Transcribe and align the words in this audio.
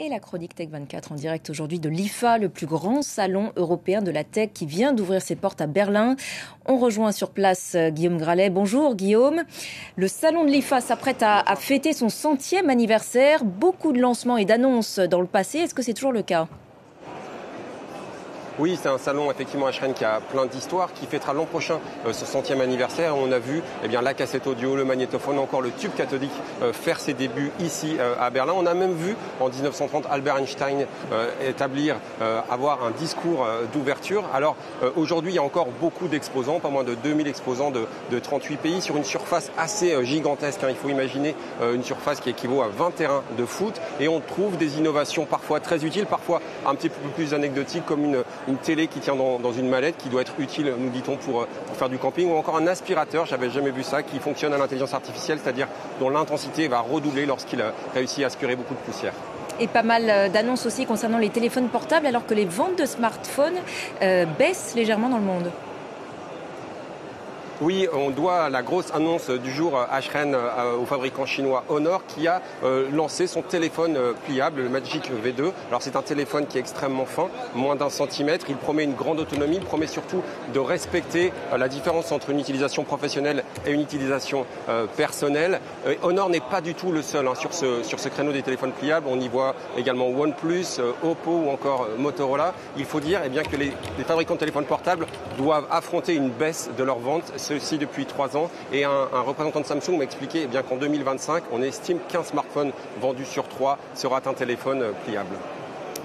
et 0.00 0.08
la 0.08 0.20
chronique 0.20 0.54
Tech 0.54 0.68
24 0.70 1.12
en 1.12 1.14
direct 1.14 1.50
aujourd'hui 1.50 1.80
de 1.80 1.88
l'IFA, 1.88 2.38
le 2.38 2.48
plus 2.48 2.66
grand 2.66 3.02
salon 3.02 3.52
européen 3.56 4.00
de 4.00 4.10
la 4.10 4.24
tech 4.24 4.50
qui 4.54 4.66
vient 4.66 4.92
d'ouvrir 4.92 5.20
ses 5.20 5.34
portes 5.34 5.60
à 5.60 5.66
Berlin. 5.66 6.16
On 6.66 6.78
rejoint 6.78 7.12
sur 7.12 7.30
place 7.30 7.74
euh, 7.74 7.90
Guillaume 7.90 8.18
Gralet. 8.18 8.50
Bonjour 8.50 8.94
Guillaume. 8.94 9.42
Le 9.96 10.08
salon 10.08 10.44
de 10.44 10.50
l'IFA 10.50 10.80
s'apprête 10.80 11.22
à, 11.22 11.40
à 11.40 11.56
fêter 11.56 11.92
son 11.92 12.08
centième 12.08 12.70
anniversaire. 12.70 13.44
Beaucoup 13.44 13.92
de 13.92 14.00
lancements 14.00 14.36
et 14.36 14.44
d'annonces 14.44 14.98
dans 14.98 15.20
le 15.20 15.26
passé. 15.26 15.58
Est-ce 15.58 15.74
que 15.74 15.82
c'est 15.82 15.94
toujours 15.94 16.12
le 16.12 16.22
cas? 16.22 16.48
Oui, 18.58 18.76
c'est 18.80 18.88
un 18.88 18.98
salon 18.98 19.30
effectivement 19.30 19.68
HN 19.68 19.92
qui 19.94 20.04
a 20.04 20.20
plein 20.20 20.46
d'histoires, 20.46 20.92
qui 20.92 21.06
fêtera 21.06 21.32
l'an 21.32 21.44
prochain 21.44 21.78
euh, 22.06 22.12
son 22.12 22.26
centième 22.26 22.60
anniversaire. 22.60 23.16
On 23.16 23.30
a 23.30 23.38
vu 23.38 23.62
eh 23.84 23.88
bien, 23.88 24.02
la 24.02 24.14
cassette 24.14 24.48
audio, 24.48 24.74
le 24.74 24.84
magnétophone, 24.84 25.38
encore 25.38 25.60
le 25.60 25.70
tube 25.70 25.92
cathodique 25.96 26.32
euh, 26.62 26.72
faire 26.72 26.98
ses 26.98 27.14
débuts 27.14 27.52
ici 27.60 27.96
euh, 28.00 28.14
à 28.18 28.30
Berlin. 28.30 28.54
On 28.56 28.66
a 28.66 28.74
même 28.74 28.94
vu 28.94 29.14
en 29.38 29.48
1930 29.48 30.06
Albert 30.10 30.38
Einstein 30.38 30.86
établir, 31.46 31.96
avoir 32.50 32.84
un 32.84 32.90
discours 32.90 33.46
d'ouverture. 33.72 34.24
Alors 34.34 34.56
aujourd'hui, 34.96 35.32
il 35.32 35.34
y 35.36 35.38
a 35.38 35.42
encore 35.42 35.68
beaucoup 35.80 36.08
d'exposants, 36.08 36.60
pas 36.60 36.68
moins 36.68 36.84
de 36.84 36.94
2000 36.94 37.26
exposants 37.28 37.70
de, 37.70 37.86
de 38.10 38.18
38 38.18 38.56
pays 38.56 38.80
sur 38.80 38.96
une 38.96 39.04
surface 39.04 39.50
assez 39.56 40.04
gigantesque. 40.04 40.62
Hein. 40.64 40.68
Il 40.70 40.76
faut 40.76 40.88
imaginer 40.88 41.34
une 41.62 41.82
surface 41.82 42.20
qui 42.20 42.30
équivaut 42.30 42.62
à 42.62 42.68
20 42.68 42.94
terrains 42.94 43.22
de 43.36 43.44
foot 43.44 43.80
et 44.00 44.08
on 44.08 44.20
trouve 44.20 44.56
des 44.56 44.78
innovations 44.78 45.24
parfois 45.24 45.60
très 45.60 45.84
utiles, 45.84 46.06
parfois 46.06 46.40
un 46.66 46.74
petit 46.74 46.88
peu 46.88 47.08
plus 47.14 47.34
anecdotiques 47.34 47.86
comme 47.86 48.04
une 48.47 48.47
une 48.48 48.56
télé 48.56 48.86
qui 48.88 48.98
tient 49.00 49.14
dans, 49.14 49.52
une 49.52 49.68
mallette 49.68 49.96
qui 49.98 50.08
doit 50.08 50.22
être 50.22 50.34
utile, 50.38 50.72
nous 50.78 50.90
dit-on, 50.90 51.16
pour, 51.16 51.46
pour, 51.46 51.76
faire 51.76 51.88
du 51.88 51.98
camping, 51.98 52.30
ou 52.30 52.36
encore 52.36 52.56
un 52.56 52.66
aspirateur, 52.66 53.26
j'avais 53.26 53.50
jamais 53.50 53.70
vu 53.70 53.82
ça, 53.82 54.02
qui 54.02 54.18
fonctionne 54.18 54.52
à 54.52 54.58
l'intelligence 54.58 54.94
artificielle, 54.94 55.38
c'est-à-dire 55.42 55.68
dont 56.00 56.10
l'intensité 56.10 56.66
va 56.68 56.80
redoubler 56.80 57.26
lorsqu'il 57.26 57.60
a 57.60 57.72
réussi 57.94 58.24
à 58.24 58.28
aspirer 58.28 58.56
beaucoup 58.56 58.74
de 58.74 58.80
poussière 58.80 59.12
et 59.60 59.66
pas 59.66 59.82
mal 59.82 60.04
euh, 60.08 60.28
d'annonces 60.28 60.66
aussi 60.66 60.86
concernant 60.86 61.18
les 61.18 61.30
téléphones 61.30 61.68
portables 61.68 62.06
alors 62.06 62.24
que 62.26 62.34
les 62.34 62.44
ventes 62.44 62.78
de 62.78 62.86
smartphones 62.86 63.58
euh, 64.02 64.24
baissent 64.38 64.74
légèrement 64.76 65.08
dans 65.08 65.18
le 65.18 65.24
monde. 65.24 65.50
Oui, 67.60 67.88
on 67.92 68.10
doit 68.10 68.50
la 68.50 68.62
grosse 68.62 68.92
annonce 68.94 69.30
du 69.30 69.50
jour 69.50 69.72
Hren 69.74 70.32
euh, 70.32 70.76
au 70.76 70.86
fabricant 70.86 71.26
chinois 71.26 71.64
Honor 71.68 72.02
qui 72.06 72.28
a 72.28 72.40
euh, 72.62 72.88
lancé 72.92 73.26
son 73.26 73.42
téléphone 73.42 73.96
euh, 73.96 74.12
pliable, 74.12 74.62
le 74.62 74.68
Magic 74.68 75.10
V2. 75.10 75.50
Alors 75.68 75.82
c'est 75.82 75.96
un 75.96 76.02
téléphone 76.02 76.46
qui 76.46 76.58
est 76.58 76.60
extrêmement 76.60 77.04
fin, 77.04 77.26
moins 77.56 77.74
d'un 77.74 77.90
centimètre. 77.90 78.46
Il 78.48 78.54
promet 78.54 78.84
une 78.84 78.94
grande 78.94 79.18
autonomie, 79.18 79.56
il 79.56 79.64
promet 79.64 79.88
surtout 79.88 80.22
de 80.54 80.60
respecter 80.60 81.32
la 81.56 81.68
différence 81.68 82.12
entre 82.12 82.30
une 82.30 82.38
utilisation 82.38 82.84
professionnelle 82.84 83.42
et 83.66 83.72
une 83.72 83.80
utilisation 83.80 84.46
personnelle. 84.96 85.60
Honor 86.02 86.30
n'est 86.30 86.40
pas 86.40 86.60
du 86.60 86.74
tout 86.74 86.92
le 86.92 87.02
seul 87.02 87.26
hein, 87.26 87.34
sur, 87.34 87.52
ce, 87.52 87.82
sur 87.82 87.98
ce 87.98 88.08
créneau 88.08 88.32
des 88.32 88.42
téléphones 88.42 88.72
pliables. 88.72 89.06
On 89.10 89.18
y 89.18 89.28
voit 89.28 89.54
également 89.76 90.06
OnePlus, 90.08 90.80
Oppo 91.02 91.30
ou 91.30 91.50
encore 91.50 91.88
Motorola. 91.98 92.54
Il 92.76 92.84
faut 92.84 93.00
dire 93.00 93.20
eh 93.24 93.28
bien, 93.28 93.42
que 93.42 93.56
les, 93.56 93.72
les 93.98 94.04
fabricants 94.04 94.34
de 94.34 94.40
téléphones 94.40 94.64
portables 94.64 95.06
doivent 95.36 95.66
affronter 95.70 96.14
une 96.14 96.30
baisse 96.30 96.70
de 96.76 96.84
leurs 96.84 97.00
ventes 97.00 97.32
ceci 97.48 97.78
depuis 97.78 98.04
trois 98.04 98.36
ans. 98.36 98.50
Et 98.72 98.84
un, 98.84 99.06
représentant 99.26 99.60
de 99.60 99.66
Samsung 99.66 99.96
m'a 99.96 100.04
expliqué 100.04 100.46
eh 100.52 100.62
qu'en 100.68 100.76
2025, 100.76 101.44
on 101.52 101.62
estime 101.62 101.98
qu'un 102.08 102.22
smartphone 102.22 102.72
vendu 103.00 103.24
sur 103.24 103.48
trois 103.48 103.78
sera 103.94 104.20
un 104.24 104.34
téléphone 104.34 104.82
euh, 104.82 104.92
pliable. 105.04 105.34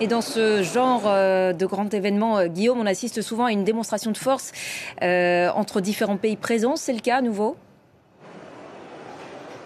Et 0.00 0.06
dans 0.06 0.20
ce 0.20 0.62
genre 0.62 1.02
euh, 1.06 1.52
de 1.52 1.66
grand 1.66 1.92
événement, 1.92 2.38
euh, 2.38 2.46
Guillaume, 2.46 2.80
on 2.80 2.86
assiste 2.86 3.22
souvent 3.22 3.46
à 3.46 3.52
une 3.52 3.64
démonstration 3.64 4.10
de 4.10 4.18
force 4.18 4.52
entre 5.00 5.80
différents 5.80 6.16
pays 6.16 6.36
présents. 6.36 6.76
C'est 6.76 6.92
le 6.92 7.00
cas 7.00 7.16
à 7.16 7.22
nouveau? 7.22 7.56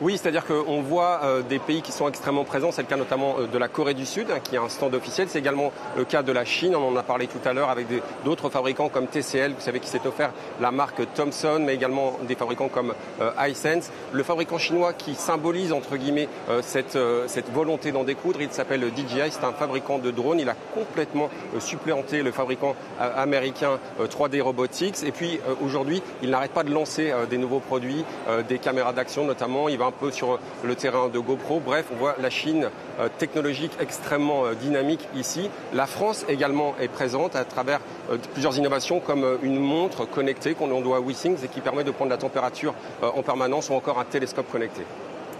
Oui, 0.03 0.19
c'est-à-dire 0.19 0.45
qu'on 0.45 0.83
voit 0.83 1.21
euh, 1.25 1.41
des 1.41 1.59
pays 1.59 1.81
qui 1.81 1.91
sont 1.91 2.07
extrêmement 2.07 2.45
présents. 2.45 2.71
C'est 2.71 2.83
le 2.83 2.89
cas 2.89 2.97
notamment 2.97 3.37
euh, 3.39 3.47
de 3.47 3.57
la 3.57 3.69
Corée 3.69 3.95
du 3.95 4.05
Sud, 4.05 4.31
hein, 4.31 4.41
qui 4.45 4.59
a 4.59 4.63
un 4.63 4.69
stand 4.69 4.95
officiel. 4.95 5.29
C'est 5.31 5.39
également 5.39 5.73
le 5.97 6.05
cas 6.05 6.23
de 6.23 6.33
la 6.33 6.45
Chine. 6.45 6.77
On 6.77 6.89
en 6.89 6.97
a 6.97 7.03
parlé 7.03 7.27
tout 7.29 7.41
à 7.47 7.55
l'heure 7.55 7.71
avec 7.71 7.87
d'autres 8.23 8.51
fabricants 8.51 8.91
comme 8.91 9.07
TCL, 9.07 9.53
vous 9.53 9.61
savez, 9.61 9.81
qui 9.81 9.89
s'est 9.89 10.07
offert 10.07 10.33
la 10.61 10.71
marque 10.71 11.01
Thomson, 11.15 11.63
mais 11.65 11.75
également 11.75 12.19
des 12.29 12.35
fabricants 12.35 12.69
comme 12.69 12.93
euh, 13.23 13.31
Hisense. 13.39 13.91
Le 14.13 14.23
fabricant 14.23 14.59
chinois 14.59 14.93
qui 14.93 15.15
symbolise, 15.15 15.73
entre 15.73 15.97
guillemets, 15.97 16.29
cette, 16.61 16.99
cette 17.27 17.53
volonté 17.53 17.93
d'en 17.93 18.05
découdre, 18.05 18.41
il 18.43 18.51
s'appelle 18.51 18.91
DJI. 18.95 19.31
C'est 19.31 19.45
un 19.45 19.53
fabricant 19.53 19.99
de 19.99 20.11
drones. 20.11 20.41
Il 20.41 20.49
a 20.49 20.57
complètement 20.75 21.31
suppléanté 21.59 22.23
le 22.23 22.33
fabricant 22.33 22.75
américain 22.99 23.79
3D 24.01 24.41
Robotics. 24.43 25.03
Et 25.05 25.13
puis, 25.13 25.41
aujourd'hui, 25.63 26.03
il 26.23 26.31
n'arrête 26.31 26.53
pas 26.53 26.65
de 26.65 26.73
lancer 26.73 27.13
des 27.29 27.39
nouveaux 27.39 27.61
produits, 27.61 28.05
des 28.49 28.59
caméras 28.59 28.93
d'action 28.93 29.25
notamment. 29.25 29.69
Un 29.87 29.93
peu 29.93 30.11
sur 30.11 30.39
le 30.65 30.75
terrain 30.75 31.09
de 31.09 31.19
GoPro. 31.19 31.61
Bref, 31.61 31.87
on 31.93 31.97
voit 31.97 32.17
la 32.21 32.31
Chine 32.31 32.69
euh, 33.01 33.09
technologique 33.19 33.73
extrêmement 33.81 34.45
euh, 34.45 34.55
dynamique 34.55 35.09
ici. 35.17 35.49
La 35.73 35.87
France 35.87 36.25
également 36.29 36.75
est 36.81 36.89
présente 36.89 37.37
à 37.37 37.45
travers 37.45 37.81
euh, 38.11 38.19
plusieurs 38.33 38.57
innovations 38.59 39.01
comme 39.01 39.39
une 39.43 39.59
montre 39.59 40.05
connectée 40.05 40.55
qu'on 40.55 40.81
doit 40.81 40.99
à 40.99 41.01
WeSings 41.01 41.45
et 41.45 41.49
qui 41.49 41.61
permet 41.61 41.85
de 41.85 41.91
prendre 41.91 42.11
la 42.11 42.17
température 42.17 42.75
en 43.03 43.23
permanence 43.23 43.71
ou 43.71 43.75
encore 43.75 43.99
un 43.99 44.05
télescope 44.05 44.51
connecté. 44.51 44.83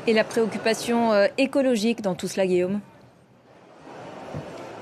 Et 0.07 0.13
la 0.13 0.25
préoccupation 0.25 1.11
écologique 1.37 2.01
dans 2.01 2.15
tout 2.15 2.29
cela, 2.29 2.47
Guillaume? 2.47 2.81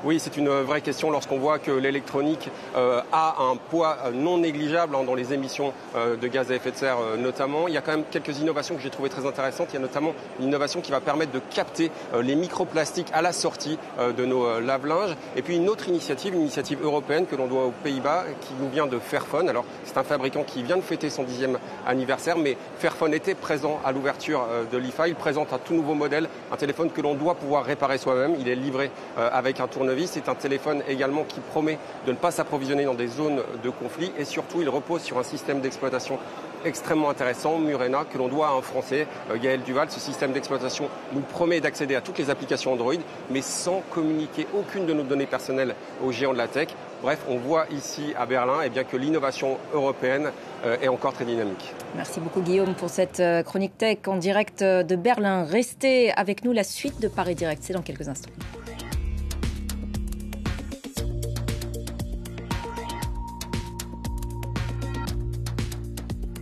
Oui, 0.04 0.20
c'est 0.20 0.36
une 0.36 0.50
vraie 0.50 0.82
question 0.82 1.10
lorsqu'on 1.10 1.38
voit 1.38 1.58
que 1.58 1.70
l'électronique 1.70 2.50
euh, 2.76 3.00
a 3.10 3.36
un 3.42 3.56
poids 3.56 3.96
euh, 4.04 4.10
non 4.10 4.36
négligeable 4.36 4.94
hein, 4.94 5.02
dans 5.02 5.14
les 5.14 5.32
émissions 5.32 5.72
euh, 5.96 6.16
de 6.16 6.28
gaz 6.28 6.52
à 6.52 6.54
effet 6.54 6.72
de 6.72 6.76
serre 6.76 6.98
notamment. 7.18 7.68
Il 7.68 7.74
y 7.74 7.78
a 7.78 7.80
quand 7.80 7.92
même 7.92 8.04
quelques 8.10 8.38
innovations 8.38 8.74
que 8.74 8.82
j'ai 8.82 8.90
trouvées 8.90 9.08
très 9.08 9.24
intéressantes. 9.24 9.68
Il 9.70 9.74
y 9.74 9.78
a 9.78 9.80
notamment 9.80 10.12
une 10.38 10.46
innovation 10.48 10.82
qui 10.82 10.90
va 10.90 11.00
permettre 11.00 11.32
de 11.32 11.38
capter 11.38 11.90
les 12.20 12.34
microplastiques 12.34 13.08
à 13.14 13.22
la 13.22 13.32
sortie 13.32 13.78
de 13.98 14.24
nos 14.24 14.60
lave-linges. 14.60 15.16
Et 15.36 15.42
puis 15.42 15.56
une 15.56 15.68
autre 15.68 15.88
initiative, 15.88 16.34
une 16.34 16.42
initiative 16.42 16.82
européenne 16.82 17.26
que 17.26 17.36
l'on 17.36 17.46
doit 17.46 17.64
aux 17.64 17.74
Pays-Bas, 17.82 18.24
qui 18.42 18.52
nous 18.60 18.68
vient 18.68 18.86
de 18.86 18.98
Fairphone. 18.98 19.48
Alors 19.48 19.64
c'est 19.84 19.96
un 19.96 20.04
fabricant 20.04 20.42
qui 20.42 20.62
vient 20.62 20.76
de 20.76 20.82
fêter 20.82 21.08
son 21.08 21.22
dixième 21.22 21.58
anniversaire, 21.86 22.36
mais 22.36 22.56
Fairphone 22.78 23.14
était 23.14 23.34
présent 23.34 23.80
à 23.84 23.92
l'ouverture 23.92 24.46
de 24.70 24.78
l'IFA. 24.78 25.08
Il 25.08 25.14
présente 25.14 25.52
un 25.52 25.58
tout 25.58 25.74
nouveau 25.74 25.94
modèle, 25.94 26.28
un 26.52 26.56
téléphone 26.56 26.90
que 26.90 27.00
l'on 27.00 27.14
doit 27.14 27.34
pouvoir 27.36 27.64
réparer 27.64 27.98
soi-même. 27.98 28.36
Il 28.38 28.48
est 28.48 28.56
livré 28.56 28.90
avec 29.16 29.60
un 29.60 29.66
tournevis 29.66 29.93
c'est 30.06 30.28
un 30.28 30.34
téléphone 30.34 30.82
également 30.88 31.24
qui 31.24 31.40
promet 31.40 31.78
de 32.06 32.12
ne 32.12 32.16
pas 32.16 32.30
s'approvisionner 32.30 32.84
dans 32.84 32.94
des 32.94 33.06
zones 33.06 33.42
de 33.62 33.70
conflit 33.70 34.12
et 34.18 34.24
surtout 34.24 34.60
il 34.60 34.68
repose 34.68 35.02
sur 35.02 35.18
un 35.18 35.22
système 35.22 35.60
d'exploitation 35.60 36.18
extrêmement 36.64 37.10
intéressant, 37.10 37.58
Murena, 37.58 38.04
que 38.10 38.18
l'on 38.18 38.28
doit 38.28 38.48
à 38.48 38.52
un 38.52 38.62
Français, 38.62 39.06
euh, 39.30 39.36
Gaël 39.36 39.62
Duval. 39.62 39.90
Ce 39.90 40.00
système 40.00 40.32
d'exploitation 40.32 40.88
nous 41.12 41.20
promet 41.20 41.60
d'accéder 41.60 41.94
à 41.94 42.00
toutes 42.00 42.18
les 42.18 42.30
applications 42.30 42.72
Android, 42.72 42.94
mais 43.30 43.42
sans 43.42 43.82
communiquer 43.90 44.46
aucune 44.58 44.86
de 44.86 44.92
nos 44.92 45.02
données 45.02 45.26
personnelles 45.26 45.74
aux 46.02 46.10
géants 46.10 46.32
de 46.32 46.38
la 46.38 46.48
tech. 46.48 46.68
Bref, 47.02 47.20
on 47.28 47.36
voit 47.36 47.66
ici 47.70 48.14
à 48.18 48.24
Berlin 48.24 48.60
eh 48.64 48.70
bien, 48.70 48.84
que 48.84 48.96
l'innovation 48.96 49.58
européenne 49.74 50.30
euh, 50.64 50.76
est 50.80 50.88
encore 50.88 51.12
très 51.12 51.26
dynamique. 51.26 51.74
Merci 51.96 52.20
beaucoup 52.20 52.40
Guillaume 52.40 52.74
pour 52.74 52.88
cette 52.88 53.20
euh, 53.20 53.42
chronique 53.42 53.76
tech 53.76 53.98
en 54.06 54.16
direct 54.16 54.64
de 54.64 54.96
Berlin. 54.96 55.44
Restez 55.44 56.12
avec 56.12 56.44
nous, 56.44 56.52
la 56.52 56.64
suite 56.64 57.00
de 57.00 57.08
Paris 57.08 57.34
Direct, 57.34 57.62
c'est 57.62 57.74
dans 57.74 57.82
quelques 57.82 58.08
instants. 58.08 58.30